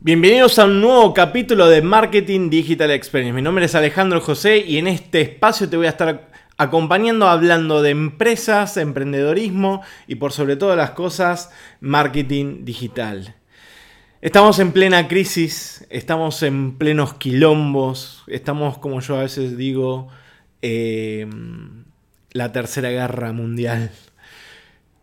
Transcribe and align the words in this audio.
Bienvenidos 0.00 0.60
a 0.60 0.66
un 0.66 0.80
nuevo 0.80 1.12
capítulo 1.12 1.66
de 1.66 1.82
Marketing 1.82 2.50
Digital 2.50 2.92
Experience. 2.92 3.34
Mi 3.34 3.42
nombre 3.42 3.64
es 3.64 3.74
Alejandro 3.74 4.20
José 4.20 4.58
y 4.58 4.78
en 4.78 4.86
este 4.86 5.20
espacio 5.20 5.68
te 5.68 5.76
voy 5.76 5.86
a 5.86 5.90
estar 5.90 6.30
acompañando 6.56 7.26
hablando 7.26 7.82
de 7.82 7.90
empresas, 7.90 8.76
emprendedorismo 8.76 9.82
y 10.06 10.14
por 10.14 10.30
sobre 10.30 10.54
todas 10.54 10.76
las 10.76 10.90
cosas, 10.90 11.50
marketing 11.80 12.64
digital. 12.64 13.34
Estamos 14.20 14.60
en 14.60 14.70
plena 14.70 15.08
crisis, 15.08 15.84
estamos 15.90 16.44
en 16.44 16.78
plenos 16.78 17.14
quilombos, 17.14 18.22
estamos, 18.28 18.78
como 18.78 19.00
yo 19.00 19.16
a 19.16 19.22
veces 19.22 19.56
digo, 19.56 20.10
eh, 20.62 21.26
la 22.30 22.52
tercera 22.52 22.90
guerra 22.90 23.32
mundial. 23.32 23.90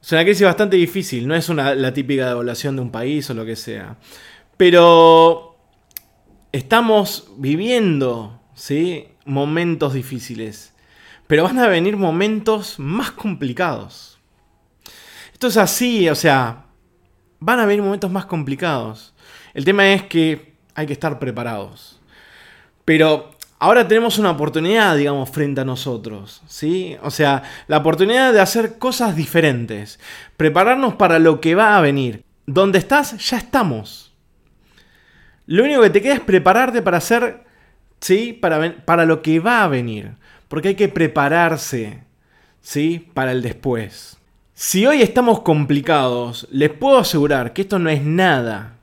Es 0.01 0.11
una 0.13 0.23
crisis 0.23 0.45
bastante 0.45 0.77
difícil, 0.77 1.27
no 1.27 1.35
es 1.35 1.49
la 1.49 1.93
típica 1.93 2.29
devaluación 2.29 2.77
de 2.77 2.81
un 2.83 2.91
país 2.91 3.29
o 3.29 3.33
lo 3.33 3.43
que 3.43 3.57
sea. 3.57 3.97
Pero 4.57 5.57
estamos 6.51 7.31
viviendo, 7.37 8.41
¿sí? 8.53 9.07
Momentos 9.25 9.93
difíciles. 9.93 10.73
Pero 11.27 11.43
van 11.43 11.59
a 11.59 11.67
venir 11.67 11.97
momentos 11.97 12.79
más 12.79 13.11
complicados. 13.11 14.19
Esto 15.33 15.47
es 15.47 15.57
así, 15.57 16.07
o 16.07 16.15
sea, 16.15 16.65
van 17.39 17.59
a 17.59 17.65
venir 17.65 17.83
momentos 17.83 18.09
más 18.09 18.25
complicados. 18.25 19.13
El 19.53 19.65
tema 19.65 19.91
es 19.91 20.03
que 20.03 20.55
hay 20.75 20.85
que 20.85 20.93
estar 20.93 21.19
preparados. 21.19 21.99
Pero 22.85 23.31
ahora 23.59 23.87
tenemos 23.87 24.17
una 24.17 24.31
oportunidad, 24.31 24.95
digamos, 24.95 25.29
frente 25.29 25.61
a 25.61 25.65
nosotros, 25.65 26.41
¿sí? 26.47 26.95
O 27.01 27.11
sea, 27.11 27.43
la 27.67 27.77
oportunidad 27.77 28.31
de 28.31 28.41
hacer 28.41 28.77
cosas 28.77 29.15
diferentes, 29.15 29.99
prepararnos 30.37 30.95
para 30.95 31.19
lo 31.19 31.41
que 31.41 31.55
va 31.55 31.77
a 31.77 31.81
venir. 31.81 32.23
Donde 32.45 32.77
estás, 32.77 33.17
ya 33.29 33.37
estamos. 33.37 34.04
Lo 35.47 35.63
único 35.63 35.81
que 35.81 35.89
te 35.89 36.01
queda 36.01 36.15
es 36.15 36.19
prepararte 36.21 36.81
para 36.81 36.97
hacer, 36.97 37.43
¿sí? 37.99 38.33
Para, 38.33 38.77
para 38.85 39.05
lo 39.05 39.21
que 39.21 39.39
va 39.39 39.63
a 39.63 39.67
venir. 39.67 40.13
Porque 40.47 40.69
hay 40.69 40.75
que 40.75 40.89
prepararse, 40.89 42.03
¿sí? 42.61 43.09
Para 43.13 43.31
el 43.31 43.41
después. 43.41 44.17
Si 44.53 44.85
hoy 44.87 45.01
estamos 45.01 45.41
complicados, 45.41 46.47
les 46.49 46.71
puedo 46.71 46.97
asegurar 46.97 47.53
que 47.53 47.63
esto 47.63 47.77
no 47.77 47.89
es 47.89 48.01
nada. 48.01 48.77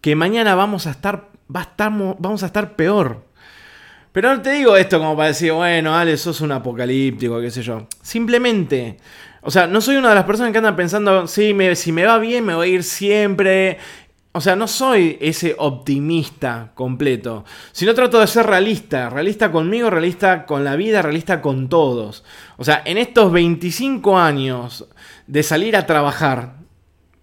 Que 0.00 0.16
mañana 0.16 0.54
vamos 0.54 0.86
a 0.86 0.90
estar, 0.90 1.28
va 1.54 1.68
a 1.76 1.88
vamos 2.18 2.42
a 2.42 2.46
estar 2.46 2.74
peor. 2.76 3.24
Pero 4.12 4.34
no 4.34 4.42
te 4.42 4.52
digo 4.52 4.76
esto 4.76 4.98
como 4.98 5.16
para 5.16 5.28
decir, 5.28 5.52
bueno, 5.52 5.94
Ale, 5.94 6.16
sos 6.18 6.40
un 6.42 6.52
apocalíptico, 6.52 7.40
qué 7.40 7.50
sé 7.50 7.62
yo. 7.62 7.86
Simplemente, 8.02 8.98
o 9.40 9.50
sea, 9.50 9.66
no 9.66 9.80
soy 9.80 9.96
una 9.96 10.10
de 10.10 10.14
las 10.14 10.24
personas 10.24 10.52
que 10.52 10.58
andan 10.58 10.76
pensando, 10.76 11.26
sí, 11.26 11.54
me, 11.54 11.74
si 11.76 11.92
me 11.92 12.04
va 12.04 12.18
bien, 12.18 12.44
me 12.44 12.54
voy 12.54 12.68
a 12.68 12.72
ir 12.72 12.84
siempre 12.84 13.78
o 14.34 14.40
sea, 14.40 14.56
no 14.56 14.66
soy 14.66 15.18
ese 15.20 15.54
optimista 15.58 16.72
completo, 16.74 17.44
sino 17.72 17.94
trato 17.94 18.18
de 18.18 18.26
ser 18.26 18.46
realista, 18.46 19.10
realista 19.10 19.52
conmigo, 19.52 19.90
realista 19.90 20.46
con 20.46 20.64
la 20.64 20.74
vida, 20.74 21.02
realista 21.02 21.42
con 21.42 21.68
todos. 21.68 22.24
O 22.56 22.64
sea, 22.64 22.82
en 22.86 22.96
estos 22.96 23.30
25 23.30 24.18
años 24.18 24.86
de 25.26 25.42
salir 25.42 25.76
a 25.76 25.86
trabajar, 25.86 26.54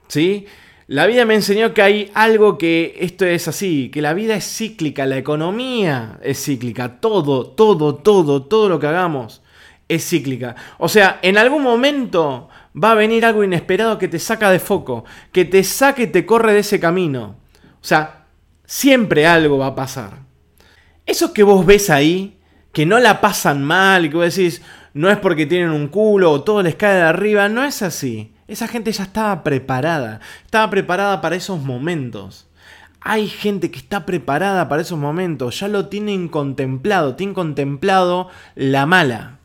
¿sí? 0.08 0.46
La 0.86 1.08
vida 1.08 1.26
me 1.26 1.36
enseñó 1.36 1.74
que 1.74 1.82
hay 1.82 2.12
algo 2.14 2.60
que 2.60 2.96
esto 3.00 3.26
es 3.26 3.48
así, 3.48 3.90
que 3.90 4.02
la 4.04 4.14
vida 4.14 4.36
es 4.36 4.46
cíclica, 4.46 5.08
la 5.08 5.18
economía 5.18 6.20
es 6.22 6.44
cíclica, 6.44 7.00
todo, 7.00 7.48
todo, 7.48 7.96
todo, 7.96 8.44
todo 8.44 8.70
lo 8.70 8.80
que 8.80 8.88
hagamos 8.88 9.42
es 9.88 10.08
cíclica. 10.08 10.56
O 10.78 10.88
sea, 10.90 11.20
en 11.24 11.38
algún 11.40 11.64
momento 11.64 12.49
va 12.76 12.92
a 12.92 12.96
venir 12.96 13.26
algo 13.26 13.44
inesperado 13.44 13.98
que 13.98 14.08
te 14.08 14.20
saca 14.20 14.50
de 14.52 14.60
foco, 14.60 15.06
que 15.32 15.46
te 15.46 15.64
saque 15.64 16.04
y 16.04 16.08
te 16.08 16.26
corre 16.26 16.54
de 16.54 16.60
ese 16.60 16.80
camino. 16.80 17.36
O 17.82 17.86
sea, 17.86 18.26
siempre 18.66 19.26
algo 19.26 19.58
va 19.58 19.68
a 19.68 19.76
pasar. 19.76 20.20
Eso 21.06 21.34
que 21.34 21.44
vos 21.44 21.66
ves 21.66 21.90
ahí, 21.90 22.40
que 22.72 22.86
no 22.86 23.00
la 23.00 23.22
pasan 23.22 23.64
mal 23.64 24.10
que 24.10 24.16
vos 24.16 24.36
decís, 24.36 24.62
no 24.94 25.10
es 25.10 25.18
porque 25.18 25.46
tienen 25.46 25.72
un 25.72 25.88
culo 25.88 26.32
o 26.32 26.44
todo 26.44 26.62
les 26.62 26.76
cae 26.76 26.96
de 26.96 27.02
arriba, 27.02 27.50
no 27.50 27.64
es 27.64 27.82
así. 27.82 28.34
Esa 28.48 28.68
gente 28.68 28.92
ya 28.92 29.04
estaba 29.04 29.44
preparada, 29.44 30.20
estaba 30.46 30.70
preparada 30.70 31.22
para 31.22 31.36
esos 31.36 31.62
momentos. 31.62 32.48
Hay 33.02 33.28
gente 33.28 33.72
que 33.72 33.80
está 33.80 34.06
preparada 34.06 34.68
para 34.68 34.82
esos 34.82 35.00
momentos, 35.00 35.60
ya 35.60 35.68
lo 35.68 35.88
tienen 35.88 36.28
contemplado, 36.28 37.16
tienen 37.16 37.34
contemplado 37.34 38.30
la 38.56 38.86
mala. 38.86 39.40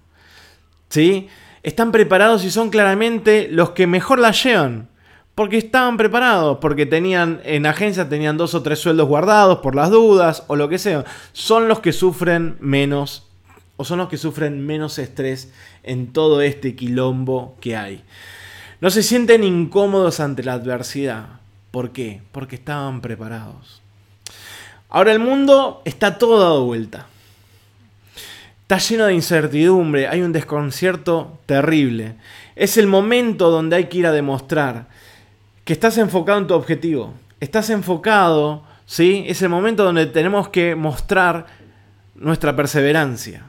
¿Sí? 0.88 1.28
Están 1.64 1.90
preparados 1.90 2.44
y 2.44 2.50
son 2.50 2.70
claramente 2.70 3.48
los 3.50 3.70
que 3.70 3.88
mejor 3.88 4.20
la 4.20 4.30
llevan. 4.30 4.88
Porque 5.34 5.58
estaban 5.58 5.96
preparados, 5.96 6.58
porque 6.60 6.86
tenían 6.86 7.40
en 7.42 7.66
agencia 7.66 8.08
tenían 8.08 8.36
dos 8.36 8.54
o 8.54 8.62
tres 8.62 8.78
sueldos 8.78 9.08
guardados 9.08 9.58
por 9.58 9.74
las 9.74 9.90
dudas 9.90 10.44
o 10.46 10.54
lo 10.54 10.68
que 10.68 10.78
sea. 10.78 11.04
Son 11.32 11.66
los 11.66 11.80
que 11.80 11.92
sufren 11.92 12.56
menos 12.60 13.26
o 13.76 13.84
son 13.84 13.98
los 13.98 14.08
que 14.08 14.16
sufren 14.16 14.64
menos 14.64 15.00
estrés 15.00 15.52
en 15.82 16.12
todo 16.12 16.40
este 16.40 16.76
quilombo 16.76 17.56
que 17.60 17.76
hay. 17.76 18.04
No 18.80 18.90
se 18.90 19.02
sienten 19.02 19.42
incómodos 19.42 20.20
ante 20.20 20.44
la 20.44 20.52
adversidad. 20.52 21.40
¿Por 21.72 21.90
qué? 21.90 22.22
Porque 22.30 22.54
estaban 22.54 23.00
preparados. 23.00 23.82
Ahora 24.88 25.10
el 25.10 25.18
mundo 25.18 25.82
está 25.84 26.18
todo 26.18 26.38
dado 26.38 26.64
vuelta. 26.64 27.08
Está 28.64 28.78
lleno 28.78 29.04
de 29.04 29.12
incertidumbre, 29.12 30.08
hay 30.08 30.22
un 30.22 30.32
desconcierto 30.32 31.38
terrible. 31.44 32.14
Es 32.56 32.78
el 32.78 32.86
momento 32.86 33.50
donde 33.50 33.76
hay 33.76 33.84
que 33.88 33.98
ir 33.98 34.06
a 34.06 34.12
demostrar 34.12 34.86
que 35.66 35.74
estás 35.74 35.98
enfocado 35.98 36.38
en 36.38 36.46
tu 36.46 36.54
objetivo. 36.54 37.12
Estás 37.40 37.68
enfocado, 37.68 38.64
¿sí? 38.86 39.26
Es 39.28 39.42
el 39.42 39.50
momento 39.50 39.84
donde 39.84 40.06
tenemos 40.06 40.48
que 40.48 40.74
mostrar 40.76 41.44
nuestra 42.14 42.56
perseverancia. 42.56 43.42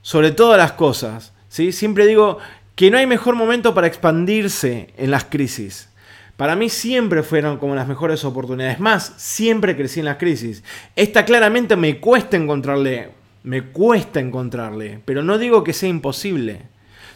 Sobre 0.00 0.30
todas 0.30 0.58
las 0.58 0.74
cosas, 0.74 1.32
¿sí? 1.48 1.72
Siempre 1.72 2.06
digo 2.06 2.38
que 2.76 2.92
no 2.92 2.98
hay 2.98 3.08
mejor 3.08 3.34
momento 3.34 3.74
para 3.74 3.88
expandirse 3.88 4.94
en 4.96 5.10
las 5.10 5.24
crisis. 5.24 5.88
Para 6.36 6.54
mí 6.54 6.68
siempre 6.68 7.24
fueron 7.24 7.58
como 7.58 7.74
las 7.74 7.88
mejores 7.88 8.24
oportunidades. 8.24 8.78
Más, 8.78 9.12
siempre 9.16 9.76
crecí 9.76 9.98
en 9.98 10.06
las 10.06 10.18
crisis. 10.18 10.62
Esta 10.94 11.24
claramente 11.24 11.74
me 11.74 11.98
cuesta 11.98 12.36
encontrarle 12.36 13.23
me 13.44 13.62
cuesta 13.62 14.20
encontrarle, 14.20 15.00
pero 15.04 15.22
no 15.22 15.38
digo 15.38 15.62
que 15.62 15.74
sea 15.74 15.88
imposible, 15.88 16.62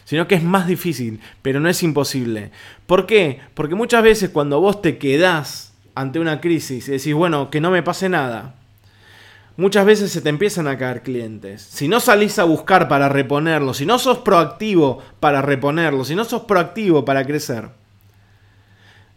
sino 0.05 0.27
que 0.27 0.35
es 0.35 0.43
más 0.43 0.67
difícil, 0.67 1.19
pero 1.41 1.59
no 1.59 1.69
es 1.69 1.83
imposible. 1.83 2.51
¿Por 2.85 3.05
qué? 3.05 3.41
Porque 3.55 3.75
muchas 3.75 4.03
veces 4.03 4.29
cuando 4.29 4.61
vos 4.61 4.81
te 4.81 4.97
quedás 4.99 5.73
ante 5.95 6.19
una 6.19 6.39
crisis 6.39 6.87
y 6.87 6.91
decís, 6.91 7.13
bueno, 7.15 7.49
que 7.49 7.59
no 7.59 7.71
me 7.71 7.81
pase 7.81 8.09
nada, 8.09 8.55
muchas 9.57 9.85
veces 9.85 10.11
se 10.11 10.21
te 10.21 10.29
empiezan 10.29 10.67
a 10.67 10.77
caer 10.77 11.01
clientes. 11.01 11.63
Si 11.63 11.87
no 11.87 11.99
salís 11.99 12.37
a 12.37 12.43
buscar 12.43 12.87
para 12.87 13.09
reponerlo, 13.09 13.73
si 13.73 13.87
no 13.87 13.97
sos 13.97 14.19
proactivo 14.19 15.01
para 15.19 15.41
reponerlo, 15.41 16.05
si 16.05 16.13
no 16.13 16.25
sos 16.25 16.43
proactivo 16.43 17.05
para 17.05 17.25
crecer, 17.25 17.69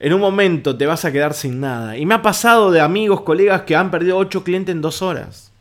en 0.01 0.15
un 0.15 0.21
momento 0.21 0.79
te 0.79 0.87
vas 0.87 1.05
a 1.05 1.13
quedar 1.13 1.35
sin 1.35 1.61
nada. 1.61 1.99
Y 1.99 2.07
me 2.07 2.15
ha 2.15 2.23
pasado 2.23 2.71
de 2.71 2.81
amigos, 2.81 3.21
colegas 3.21 3.63
que 3.63 3.77
han 3.77 3.91
perdido 3.91 4.17
8 4.17 4.43
clientes 4.45 4.75
en 4.75 4.81
2 4.81 5.03
horas. 5.03 5.52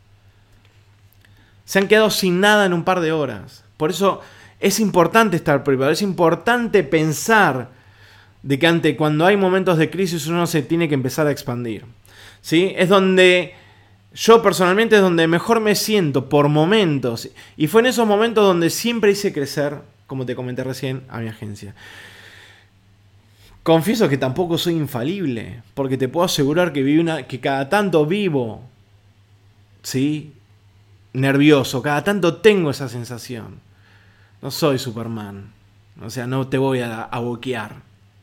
Se 1.72 1.78
han 1.78 1.88
quedado 1.88 2.10
sin 2.10 2.38
nada 2.38 2.66
en 2.66 2.74
un 2.74 2.84
par 2.84 3.00
de 3.00 3.12
horas. 3.12 3.64
Por 3.78 3.88
eso 3.88 4.20
es 4.60 4.78
importante 4.78 5.36
estar 5.36 5.64
preparado, 5.64 5.94
es 5.94 6.02
importante 6.02 6.84
pensar 6.84 7.70
de 8.42 8.58
que 8.58 8.66
ante 8.66 8.94
cuando 8.94 9.24
hay 9.24 9.38
momentos 9.38 9.78
de 9.78 9.88
crisis 9.88 10.26
uno 10.26 10.46
se 10.46 10.60
tiene 10.60 10.86
que 10.86 10.94
empezar 10.94 11.26
a 11.26 11.30
expandir. 11.30 11.86
¿Sí? 12.42 12.74
Es 12.76 12.90
donde 12.90 13.54
yo 14.12 14.42
personalmente 14.42 14.96
es 14.96 15.00
donde 15.00 15.26
mejor 15.26 15.60
me 15.60 15.74
siento 15.74 16.28
por 16.28 16.48
momentos. 16.48 17.30
Y 17.56 17.68
fue 17.68 17.80
en 17.80 17.86
esos 17.86 18.06
momentos 18.06 18.44
donde 18.44 18.68
siempre 18.68 19.12
hice 19.12 19.32
crecer, 19.32 19.78
como 20.06 20.26
te 20.26 20.36
comenté 20.36 20.64
recién, 20.64 21.04
a 21.08 21.20
mi 21.20 21.28
agencia. 21.28 21.74
Confieso 23.62 24.10
que 24.10 24.18
tampoco 24.18 24.58
soy 24.58 24.74
infalible, 24.74 25.62
porque 25.72 25.96
te 25.96 26.08
puedo 26.08 26.26
asegurar 26.26 26.74
que, 26.74 27.24
que 27.26 27.40
cada 27.40 27.70
tanto 27.70 28.04
vivo, 28.04 28.60
¿sí? 29.82 30.34
Nervioso, 31.12 31.82
cada 31.82 32.04
tanto 32.04 32.36
tengo 32.36 32.70
esa 32.70 32.88
sensación. 32.88 33.60
No 34.40 34.50
soy 34.50 34.78
Superman. 34.78 35.52
O 36.00 36.10
sea, 36.10 36.26
no 36.26 36.48
te 36.48 36.58
voy 36.58 36.80
a, 36.80 37.08
boquear. 37.18 37.76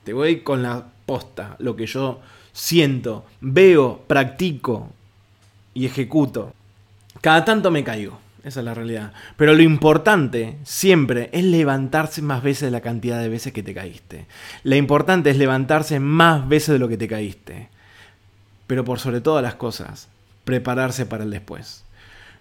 Te 0.04 0.14
voy 0.14 0.42
con 0.42 0.64
la 0.64 0.86
posta, 1.06 1.56
lo 1.60 1.76
que 1.76 1.86
yo 1.86 2.20
siento, 2.52 3.26
veo, 3.42 4.04
practico 4.08 4.90
y 5.74 5.86
ejecuto. 5.86 6.54
Cada 7.22 7.46
tanto 7.46 7.72
me 7.72 7.84
caigo. 7.84 8.20
Esa 8.44 8.62
es 8.62 8.66
la 8.66 8.74
realidad. 8.74 9.14
Pero 9.38 9.54
lo 9.54 9.62
importante 9.62 10.58
siempre 10.64 11.30
es 11.34 11.44
levantarse 11.44 12.22
más 12.22 12.42
veces 12.42 12.64
de 12.64 12.72
la 12.72 12.82
cantidad 12.82 13.20
de 13.20 13.30
veces 13.30 13.52
que 13.54 13.64
te 13.64 13.74
caíste. 13.74 14.28
Lo 14.64 14.76
importante 14.76 15.30
es 15.30 15.38
levantarse 15.38 16.00
más 16.00 16.48
veces 16.48 16.70
de 16.70 16.80
lo 16.80 16.88
que 16.88 16.98
te 16.98 17.08
caíste. 17.08 17.70
Pero 18.66 18.86
por 18.86 19.00
sobre 19.00 19.20
todas 19.20 19.44
las 19.44 19.56
cosas, 19.56 20.08
prepararse 20.46 21.06
para 21.06 21.26
el 21.26 21.32
después. 21.32 21.84